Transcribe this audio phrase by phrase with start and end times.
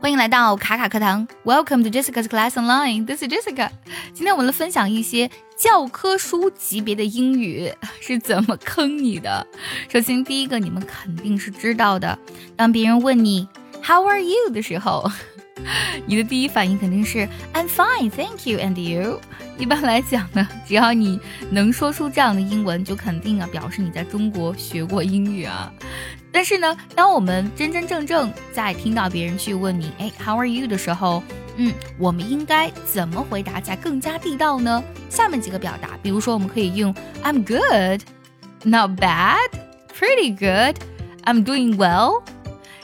[0.00, 3.04] 欢迎来到卡卡课堂，Welcome to Jessica's Class Online。
[3.04, 3.68] This is Jessica。
[4.14, 9.44] 今天我们来分享一些教科书级别的英语 是怎么坑你的。
[9.88, 12.16] 首先，第一个你们肯定是知道的，
[12.56, 13.48] 当别人问你
[13.82, 15.10] How are you 的时候，
[16.06, 19.20] 你的第一反应肯定是 I'm fine, thank you, and you。
[19.58, 21.18] 一般来讲呢，只要你
[21.50, 25.72] 能说出这样的英文，就肯定啊表示你在中国学过英语啊。
[26.30, 31.22] 但是呢，当我们真真正正在听到别人去问你，哎，How are you 的时候，
[31.56, 34.82] 嗯，我们应该怎么回答才更加地道呢？
[35.08, 36.94] 下面几个表达，比如说我们可以用
[37.24, 38.02] I'm good,
[38.62, 39.48] not bad,
[39.98, 40.76] pretty good,
[41.24, 42.22] I'm doing well。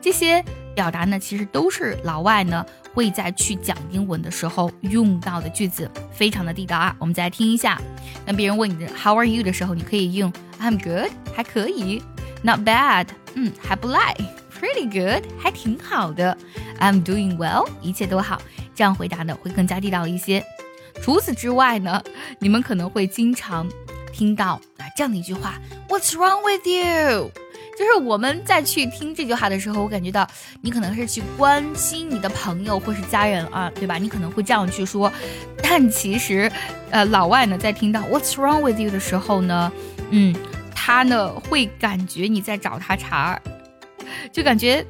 [0.00, 0.44] 这些
[0.74, 6.94] 表达呢，其实都是老外呢会在去讲英文的时候用到的句子，非常的地道啊。
[6.98, 7.80] 我们再来听一下，
[8.26, 12.02] 当别人问你的 How are you 的时候，你可以用 I'm good，还可以
[12.42, 13.06] ，not bad。
[13.34, 14.16] 嗯，还不赖
[14.52, 16.36] ，pretty good，还挺好的。
[16.80, 18.40] I'm doing well，一切都好。
[18.74, 20.44] 这样回答呢会更加地道一些。
[21.02, 22.02] 除此之外呢，
[22.40, 23.68] 你们可能会经常
[24.12, 27.30] 听到啊这样的一句话：What's wrong with you？
[27.78, 30.26] 就是我们在去听这句话的时候，我感觉到
[30.60, 33.98] 你可能是去关心你的朋友或是家人啊，对吧？
[33.98, 35.12] 你可能会这样去说，
[35.62, 36.50] 但其实，
[36.90, 39.70] 呃，老外呢在听到 What's wrong with you 的时候呢，
[40.10, 40.34] 嗯。
[40.88, 43.42] 他呢会感觉你在找他茬儿，
[44.32, 44.82] 就感觉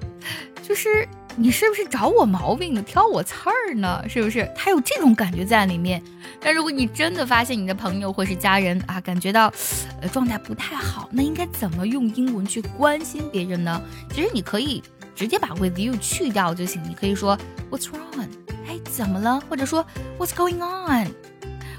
[0.62, 4.04] 就是你是不是找我毛病呢，挑我刺儿呢？
[4.08, 4.48] 是不是？
[4.54, 6.00] 他有这种感觉在里面。
[6.40, 9.52] 但如果你真的发现你的朋友或是家人啊，感觉到
[10.00, 13.82] 呃状态不太好，那应该怎么用英文去关心别人呢？
[14.14, 14.80] 其实你可以
[15.16, 17.36] 直接把 with you 去掉就行，你可以说
[17.72, 18.28] What's wrong？
[18.68, 19.42] 哎，怎么了？
[19.50, 19.84] 或者说
[20.16, 21.08] What's going on？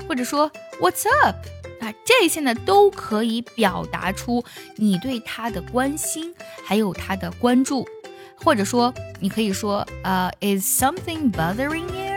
[0.10, 1.38] 或者说 What's up？
[1.80, 4.44] 那，这些呢都可以表达出
[4.76, 6.34] 你对他的关心，
[6.66, 7.88] 还有他的关注，
[8.36, 12.10] 或者说你可以说，呃，Is something bothering you？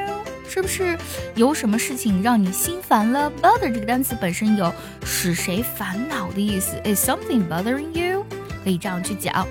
[0.48, 0.98] 是不是
[1.34, 4.70] 有什么事情让你心烦了？Bother 这个单词本身有
[5.04, 6.76] 使谁烦恼的意思。
[6.84, 8.26] Is something bothering you？
[8.62, 9.46] 可以这样去讲。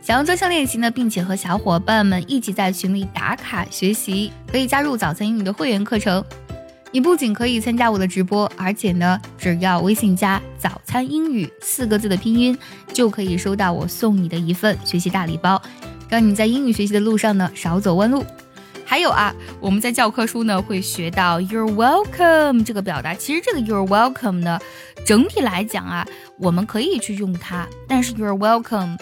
[0.00, 6.22] 想要专项练习呢，并且和小伙伴们一起在群里打卡学习，可以加入早餐英语的会员课程。
[6.94, 12.56] 你不仅可以参加我的直播，而且呢，只要微信加“早餐英语”四个字的拼音，
[12.92, 15.60] 就可以收到我送你的一份学习大礼包，
[16.08, 18.24] 让你在英语学习的路上呢少走弯路。
[18.84, 23.12] 还有啊，我们在教科书呢会学到 “You're welcome” 这个表达。
[23.12, 24.60] 其实这个 “You're welcome” 呢，
[25.04, 26.06] 整体来讲啊，
[26.38, 28.96] 我们可以去用它，但是 “You're welcome”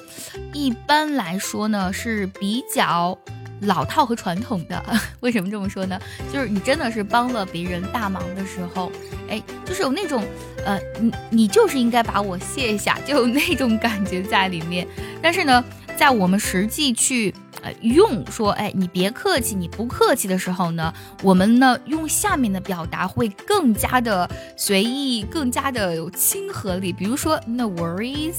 [0.55, 3.19] 一般来说呢是比较。
[3.63, 4.83] 老套和传统的，
[5.21, 5.99] 为什么这么说呢？
[6.33, 8.91] 就是你真的是帮了别人大忙的时候，
[9.29, 10.25] 哎，就是有那种，
[10.65, 14.87] 呃，你你就是应该把我卸下，就有那种感觉在里面。
[15.21, 15.65] 但是呢，
[15.97, 26.93] 在我们实际去呃用说，哎，你别客气，你不客气的时候呢，我们呢用下面的表达会更加的随意，更加的有亲和力。
[26.93, 28.35] 比如说，No worries。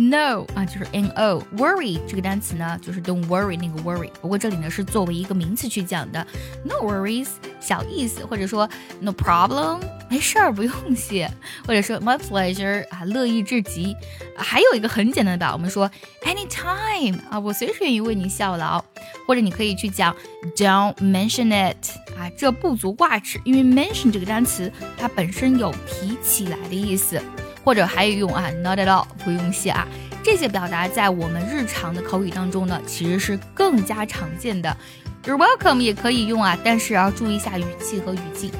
[0.00, 4.10] No 啊，就是 no worry 这个单词呢，就是 don't worry 那个 worry。
[4.22, 6.26] 不过这里呢是作为一个名词去讲的
[6.64, 7.28] ，no worries
[7.60, 8.66] 小意思，或者说
[9.00, 9.78] no problem
[10.08, 11.30] 没事儿不用谢，
[11.66, 13.94] 或者说 my pleasure 啊乐意至极。
[14.34, 15.90] 还有一个很简单的，我们说
[16.24, 18.82] anytime 啊，我随时愿意为你效劳。
[19.26, 20.16] 或者你可以去讲
[20.56, 27.20] don't mention it 啊，这不足挂齿，因为 mention 这个单词它本身有提起来的意思。
[27.64, 29.86] 或者还有用啊，not at all，不用谢啊，
[30.22, 34.76] 这些表达在我们日常的口语当中呢，其实是更加常见的。
[35.24, 38.50] You're welcome 也可以用啊，但是要注意一下语气和语境。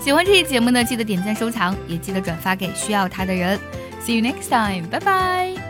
[0.00, 3.58] 喜欢这期节目呢，记得点赞收藏，也记得转发给需要它的人。
[4.04, 5.65] See you next time，拜拜。